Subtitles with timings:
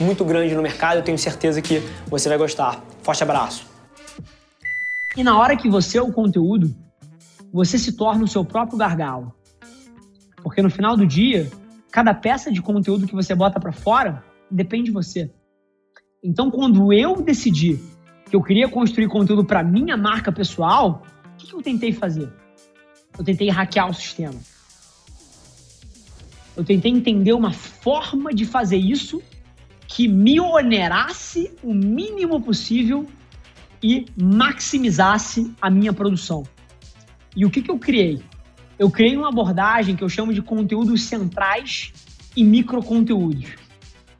[0.00, 0.98] muito grande no mercado.
[0.98, 2.82] Eu tenho certeza que você vai gostar.
[3.02, 3.66] Forte abraço.
[5.16, 6.74] E na hora que você é o conteúdo,
[7.52, 9.34] você se torna o seu próprio gargalo.
[10.42, 11.50] Porque no final do dia,
[11.90, 15.30] cada peça de conteúdo que você bota para fora depende de você.
[16.22, 17.78] Então, quando eu decidi
[18.28, 21.02] que eu queria construir conteúdo para minha marca pessoal,
[21.34, 22.30] o que eu tentei fazer?
[23.18, 24.38] Eu tentei hackear o sistema.
[26.56, 29.22] Eu tentei entender uma forma de fazer isso
[29.90, 33.08] que me onerasse o mínimo possível
[33.82, 36.44] e maximizasse a minha produção.
[37.34, 38.22] E o que, que eu criei?
[38.78, 41.92] Eu criei uma abordagem que eu chamo de conteúdos centrais
[42.36, 43.46] e microconteúdos.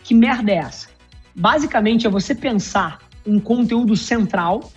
[0.03, 0.89] Que merda é essa?
[1.37, 4.73] Basicamente é você pensar um conteúdo central,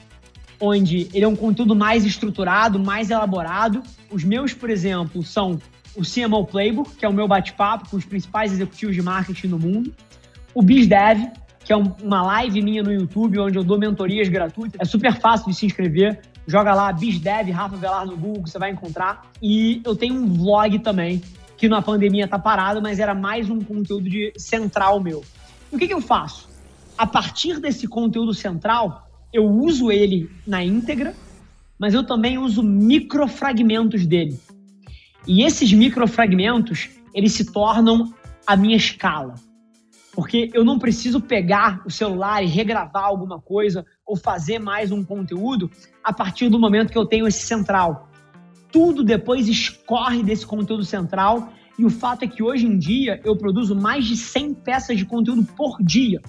[0.62, 3.82] onde ele é um conteúdo mais estruturado, mais elaborado.
[4.12, 5.60] Os meus, por exemplo, são
[5.96, 9.58] o CMO Playbook, que é o meu bate-papo com os principais executivos de marketing do
[9.58, 9.92] mundo
[10.54, 11.32] o BizDev,
[11.64, 14.80] que é uma live minha no YouTube, onde eu dou mentorias gratuitas.
[14.80, 16.22] É super fácil de se inscrever.
[16.46, 19.32] Joga lá, BizDev, Rafa Velar no Google, que você vai encontrar.
[19.42, 21.22] E eu tenho um vlog também,
[21.58, 25.24] que na pandemia tá parado, mas era mais um conteúdo de central meu.
[25.72, 26.50] E o que, que eu faço?
[26.98, 31.16] A partir desse conteúdo central, eu uso ele na íntegra,
[31.80, 34.40] mas eu também uso microfragmentos dele.
[35.28, 38.14] E esses microfragmentos, eles se tornam
[38.46, 39.36] a minha escala.
[40.14, 45.04] Porque eu não preciso pegar o celular e regravar alguma coisa ou fazer mais um
[45.04, 45.72] conteúdo
[46.04, 48.10] a partir do momento que eu tenho esse central.
[48.72, 53.36] Tudo depois escorre desse conteúdo central e o fato é que hoje em dia eu
[53.36, 56.22] produzo mais de 100 peças de conteúdo por dia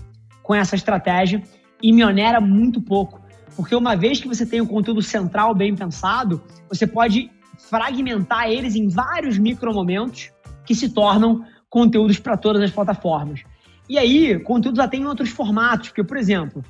[0.42, 1.42] com essa estratégia
[1.82, 3.20] e me onera muito pouco.
[3.54, 7.30] Porque uma vez que você tem o conteúdo central bem pensado, você pode
[7.68, 10.30] fragmentar eles em vários micromomentos
[10.64, 13.44] que se tornam conteúdos para todas as plataformas.
[13.88, 16.64] E aí, conteúdos até em outros formatos, porque, por exemplo,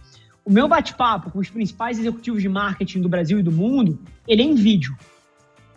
[0.45, 4.43] o meu bate-papo com os principais executivos de marketing do Brasil e do mundo, ele
[4.43, 4.97] é em vídeo,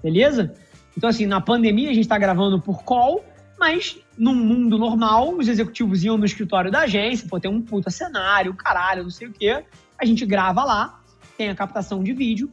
[0.02, 0.54] beleza?
[0.98, 3.24] Então, assim, na pandemia a gente está gravando por call,
[3.60, 7.92] mas num mundo normal, os executivos iam no escritório da agência, pô, tem um puta
[7.92, 9.64] cenário, caralho, não sei o quê.
[9.98, 11.00] A gente grava lá,
[11.38, 12.52] tem a captação de vídeo,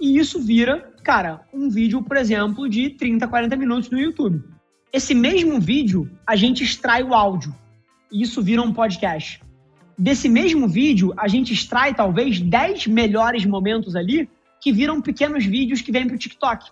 [0.00, 4.42] e isso vira, cara, um vídeo, por exemplo, de 30, 40 minutos no YouTube.
[4.92, 7.54] Esse mesmo vídeo, a gente extrai o áudio
[8.10, 9.40] e isso vira um podcast.
[9.96, 14.28] Desse mesmo vídeo, a gente extrai talvez 10 melhores momentos ali
[14.60, 16.70] que viram pequenos vídeos que vêm para o TikTok,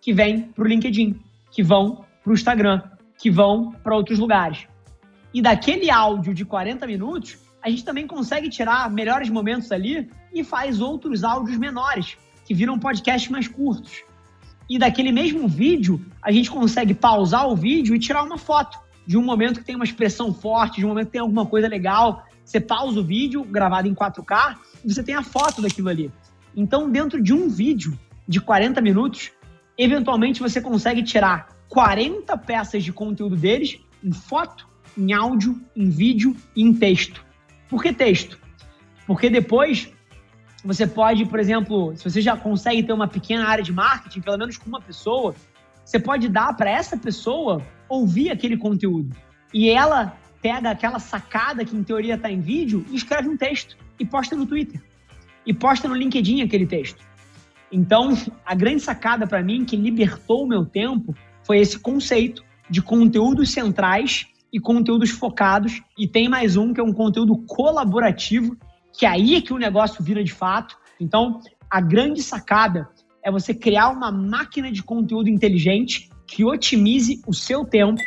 [0.00, 1.20] que vêm para o LinkedIn,
[1.50, 2.82] que vão para o Instagram,
[3.18, 4.66] que vão para outros lugares.
[5.32, 10.42] E daquele áudio de 40 minutos, a gente também consegue tirar melhores momentos ali e
[10.42, 12.16] faz outros áudios menores,
[12.46, 14.02] que viram podcasts mais curtos.
[14.68, 18.78] E daquele mesmo vídeo, a gente consegue pausar o vídeo e tirar uma foto
[19.10, 21.66] de um momento que tem uma expressão forte, de um momento que tem alguma coisa
[21.66, 22.24] legal.
[22.44, 26.12] Você pausa o vídeo gravado em 4K e você tem a foto daquilo ali.
[26.56, 29.32] Então, dentro de um vídeo de 40 minutos,
[29.76, 36.36] eventualmente você consegue tirar 40 peças de conteúdo deles em foto, em áudio, em vídeo
[36.54, 37.26] e em texto.
[37.68, 38.38] Por que texto?
[39.08, 39.92] Porque depois
[40.64, 44.38] você pode, por exemplo, se você já consegue ter uma pequena área de marketing, pelo
[44.38, 45.34] menos com uma pessoa,
[45.84, 47.60] você pode dar para essa pessoa
[47.90, 49.14] ouvir aquele conteúdo.
[49.52, 53.76] E ela pega aquela sacada que em teoria está em vídeo e escreve um texto
[53.98, 54.80] e posta no Twitter.
[55.44, 57.04] E posta no LinkedIn aquele texto.
[57.72, 61.14] Então, a grande sacada para mim que libertou o meu tempo
[61.44, 65.82] foi esse conceito de conteúdos centrais e conteúdos focados.
[65.98, 68.56] E tem mais um que é um conteúdo colaborativo,
[68.96, 70.76] que aí é que o negócio vira de fato.
[71.00, 72.88] Então, a grande sacada
[73.24, 78.00] é você criar uma máquina de conteúdo inteligente que otimize o seu tempo.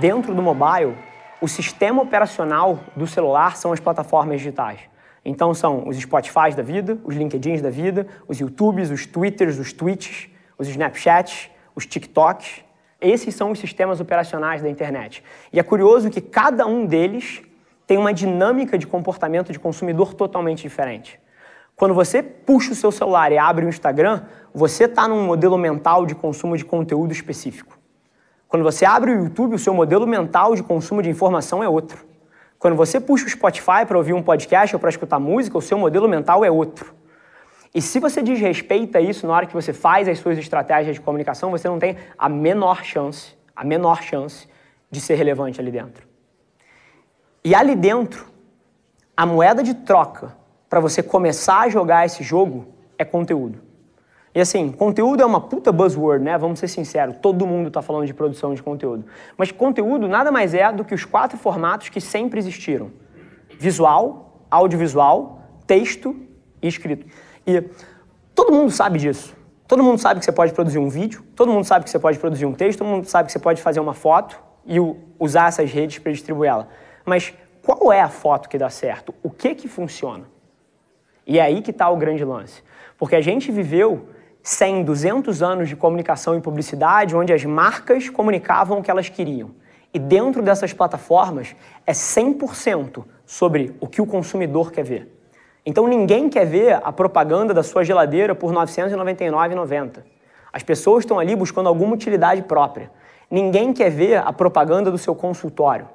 [0.00, 0.96] Dentro do mobile,
[1.42, 4.80] o sistema operacional do celular são as plataformas digitais.
[5.22, 9.74] Então são os Spotify da vida, os LinkedIns da vida, os YouTubes, os Twitters, os
[9.74, 12.64] Twitches, os Snapchats, os TikToks.
[12.98, 15.22] Esses são os sistemas operacionais da internet.
[15.52, 17.42] E é curioso que cada um deles
[17.86, 21.20] tem uma dinâmica de comportamento de consumidor totalmente diferente.
[21.76, 24.22] Quando você puxa o seu celular e abre o Instagram,
[24.54, 27.78] você está num modelo mental de consumo de conteúdo específico.
[28.48, 32.06] Quando você abre o YouTube, o seu modelo mental de consumo de informação é outro.
[32.58, 35.76] Quando você puxa o Spotify para ouvir um podcast ou para escutar música, o seu
[35.76, 36.94] modelo mental é outro.
[37.74, 41.50] E se você desrespeita isso na hora que você faz as suas estratégias de comunicação,
[41.50, 44.48] você não tem a menor chance, a menor chance
[44.90, 46.08] de ser relevante ali dentro.
[47.44, 48.26] E ali dentro,
[49.14, 50.45] a moeda de troca
[50.76, 52.66] para você começar a jogar esse jogo
[52.98, 53.60] é conteúdo.
[54.34, 56.36] E assim, conteúdo é uma puta buzzword, né?
[56.36, 59.06] Vamos ser sinceros, todo mundo está falando de produção de conteúdo.
[59.38, 62.90] Mas conteúdo nada mais é do que os quatro formatos que sempre existiram:
[63.58, 66.14] visual, audiovisual, texto
[66.60, 67.06] e escrito.
[67.46, 67.62] E
[68.34, 69.34] todo mundo sabe disso.
[69.66, 72.18] Todo mundo sabe que você pode produzir um vídeo, todo mundo sabe que você pode
[72.18, 74.76] produzir um texto, todo mundo sabe que você pode fazer uma foto e
[75.18, 76.68] usar essas redes para distribuir ela.
[77.02, 77.32] Mas
[77.62, 79.14] qual é a foto que dá certo?
[79.22, 80.35] O que que funciona?
[81.26, 82.62] E é aí que está o grande lance.
[82.96, 84.08] Porque a gente viveu
[84.42, 89.50] 100, 200 anos de comunicação e publicidade, onde as marcas comunicavam o que elas queriam.
[89.92, 91.56] E dentro dessas plataformas
[91.86, 95.12] é 100% sobre o que o consumidor quer ver.
[95.64, 100.04] Então ninguém quer ver a propaganda da sua geladeira por R$ 999,90.
[100.52, 102.90] As pessoas estão ali buscando alguma utilidade própria.
[103.28, 105.88] Ninguém quer ver a propaganda do seu consultório.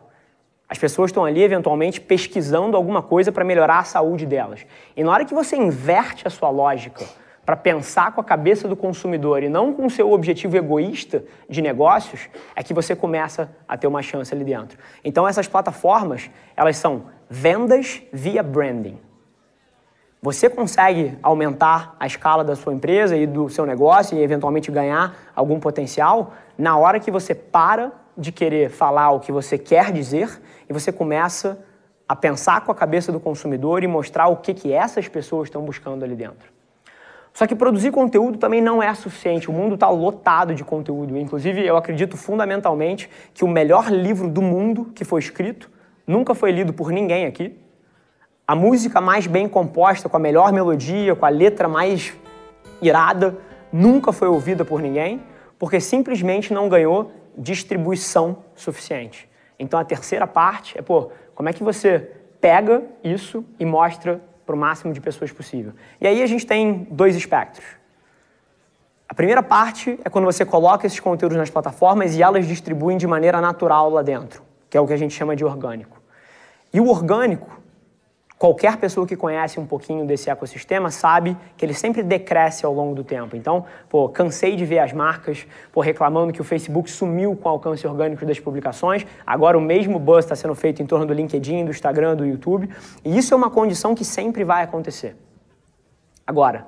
[0.71, 4.65] As pessoas estão ali eventualmente pesquisando alguma coisa para melhorar a saúde delas.
[4.95, 7.03] E na hora que você inverte a sua lógica
[7.45, 11.62] para pensar com a cabeça do consumidor e não com o seu objetivo egoísta de
[11.62, 14.79] negócios, é que você começa a ter uma chance ali dentro.
[15.03, 18.97] Então essas plataformas, elas são vendas via branding.
[20.21, 25.17] Você consegue aumentar a escala da sua empresa e do seu negócio e eventualmente ganhar
[25.35, 30.42] algum potencial na hora que você para de querer falar o que você quer dizer
[30.69, 31.63] e você começa
[32.08, 35.62] a pensar com a cabeça do consumidor e mostrar o que, que essas pessoas estão
[35.63, 36.52] buscando ali dentro.
[37.34, 39.50] Só que produzir conteúdo também não é suficiente.
[39.50, 41.18] O mundo está lotado de conteúdo.
[41.18, 45.69] Inclusive, eu acredito fundamentalmente que o melhor livro do mundo que foi escrito
[46.06, 47.58] nunca foi lido por ninguém aqui.
[48.46, 52.13] A música mais bem composta, com a melhor melodia, com a letra mais
[52.81, 53.38] irada,
[53.72, 55.22] nunca foi ouvida por ninguém,
[55.58, 59.30] porque simplesmente não ganhou distribuição suficiente.
[59.57, 64.56] Então a terceira parte é, pô, como é que você pega isso e mostra para
[64.56, 65.74] o máximo de pessoas possível.
[66.00, 67.66] E aí a gente tem dois espectros.
[69.07, 73.06] A primeira parte é quando você coloca esses conteúdos nas plataformas e elas distribuem de
[73.06, 76.01] maneira natural lá dentro, que é o que a gente chama de orgânico.
[76.74, 77.61] E o orgânico
[78.41, 82.95] Qualquer pessoa que conhece um pouquinho desse ecossistema sabe que ele sempre decresce ao longo
[82.95, 83.35] do tempo.
[83.35, 87.51] Então, pô, cansei de ver as marcas pô, reclamando que o Facebook sumiu com o
[87.51, 89.05] alcance orgânico das publicações.
[89.27, 92.67] Agora o mesmo buzz está sendo feito em torno do LinkedIn, do Instagram, do YouTube.
[93.05, 95.15] E isso é uma condição que sempre vai acontecer.
[96.25, 96.65] Agora,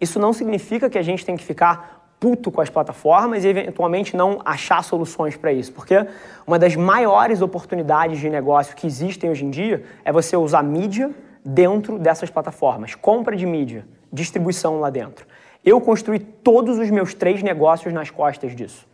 [0.00, 4.16] isso não significa que a gente tem que ficar puto com as plataformas e eventualmente
[4.16, 6.06] não achar soluções para isso, porque
[6.46, 11.10] uma das maiores oportunidades de negócio que existem hoje em dia é você usar mídia
[11.44, 15.26] dentro dessas plataformas, compra de mídia, distribuição lá dentro.
[15.64, 18.86] Eu construí todos os meus três negócios nas costas disso.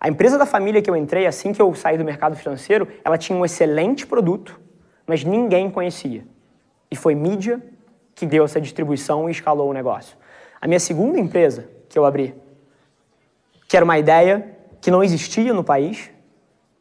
[0.00, 3.16] A empresa da família que eu entrei, assim que eu saí do mercado financeiro, ela
[3.16, 4.60] tinha um excelente produto,
[5.06, 6.24] mas ninguém conhecia.
[6.90, 7.62] E foi mídia
[8.16, 10.16] que deu essa distribuição e escalou o negócio.
[10.60, 12.34] A minha segunda empresa que eu abri,
[13.68, 16.10] que era uma ideia que não existia no país.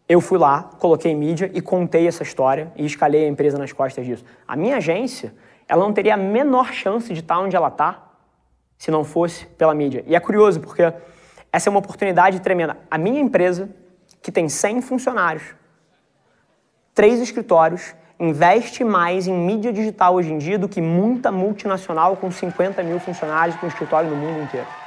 [0.08, 4.06] Eu fui lá, coloquei mídia e contei essa história e escalei a empresa nas costas
[4.06, 4.24] disso.
[4.48, 5.36] A minha agência,
[5.68, 8.06] ela não teria a menor chance de estar onde ela está
[8.78, 10.02] se não fosse pela mídia.
[10.08, 10.82] E é curioso porque
[11.52, 12.78] essa é uma oportunidade tremenda.
[12.90, 13.70] A minha empresa,
[14.22, 15.44] que tem 100 funcionários,
[16.96, 22.32] três escritórios, investe mais em mídia digital hoje em dia do que muita multinacional com
[22.32, 24.87] 50 mil funcionários com escritório no mundo inteiro.